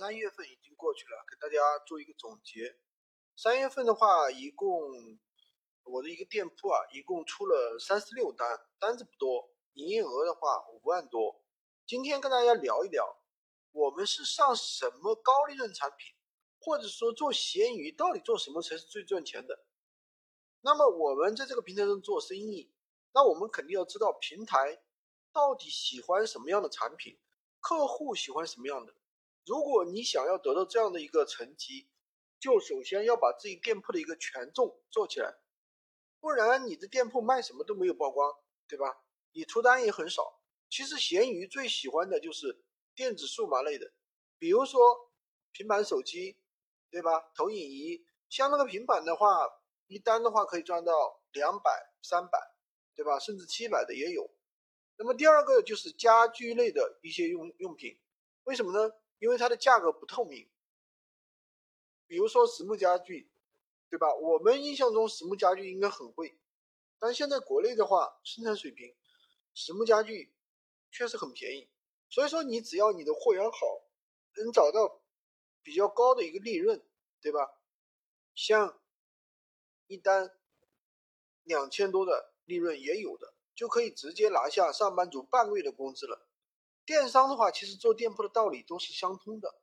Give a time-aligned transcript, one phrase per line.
[0.00, 2.74] 三月份已经过去了，给大家做一个总结。
[3.36, 4.80] 三月份的话，一共
[5.84, 11.44] 我的一个店铺啊，一共出了三十六单，单子不多，营业额的话五万多。
[11.86, 13.20] 今天跟大家聊一聊，
[13.72, 16.16] 我们是上什么高利润产品，
[16.60, 19.66] 或者说做闲鱼到底做什么才是最赚钱的？
[20.62, 22.72] 那么我们在这个平台上做生意，
[23.12, 24.80] 那我们肯定要知道平台
[25.30, 27.20] 到底喜欢什么样的产品，
[27.60, 28.94] 客户喜欢什么样的。
[29.50, 31.88] 如果你想要得到这样的一个成绩，
[32.38, 35.34] 就首先要把自己店铺的一个权重做起来，
[36.20, 38.32] 不然你的店铺卖什么都没有曝光，
[38.68, 39.02] 对吧？
[39.32, 40.40] 你出单也很少。
[40.68, 42.62] 其实闲鱼最喜欢的就是
[42.94, 43.92] 电子数码类的，
[44.38, 45.10] 比如说
[45.50, 46.38] 平板手机，
[46.88, 47.10] 对吧？
[47.34, 49.26] 投影仪，像那个平板的话，
[49.88, 50.92] 一单的话可以赚到
[51.32, 52.38] 两百、三百，
[52.94, 53.18] 对吧？
[53.18, 54.30] 甚至七百的也有。
[54.96, 57.98] 那么第二个就是家居类的一些用用品，
[58.44, 58.94] 为什么呢？
[59.20, 60.50] 因为它的价格不透明，
[62.08, 63.30] 比如说实木家具，
[63.88, 64.12] 对吧？
[64.14, 66.40] 我们印象中实木家具应该很贵，
[66.98, 68.96] 但现在国内的话，生产水平，
[69.54, 70.34] 实木家具
[70.90, 71.68] 确实很便宜。
[72.08, 73.84] 所以说，你只要你的货源好，
[74.36, 75.02] 能找到
[75.62, 76.82] 比较高的一个利润，
[77.20, 77.58] 对吧？
[78.34, 78.80] 像
[79.86, 80.34] 一单
[81.44, 86.26] 两千多的利润也有的，就可以直接拿下上班族半个月的工资了。
[86.90, 89.54] 电商的话，其实做店铺的道理都是相通的，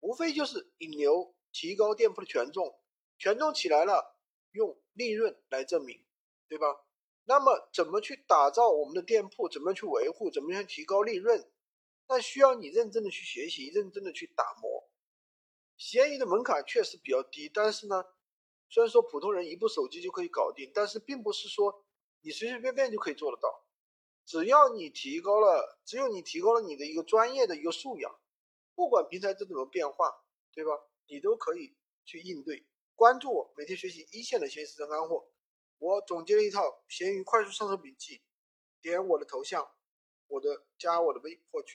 [0.00, 2.80] 无非就是引流、提高店铺的权重，
[3.16, 4.18] 权重起来了，
[4.50, 6.04] 用利润来证明，
[6.48, 6.66] 对吧？
[7.26, 9.48] 那么怎么去打造我们的店铺？
[9.48, 10.32] 怎么去维护？
[10.32, 11.48] 怎么样提高利润？
[12.08, 14.90] 那需要你认真的去学习，认真的去打磨。
[15.76, 18.04] 闲鱼的门槛确实比较低，但是呢，
[18.68, 21.86] 虽然说普通人一部手机就可以搞定，但是并不是说
[22.22, 23.63] 你随随便便就可以做得到。
[24.26, 28.20] 只要你提高了，只有你提高了你的一个专业的一个素养，
[28.74, 30.12] 不管平台怎么变化，
[30.52, 30.70] 对吧？
[31.06, 32.66] 你都可以去应对。
[32.94, 35.28] 关注我，每天学习一线的闲鱼实战干货。
[35.78, 38.22] 我总结了一套闲鱼快速上手笔记，
[38.80, 39.68] 点我的头像，
[40.28, 41.72] 我的加我的微获取。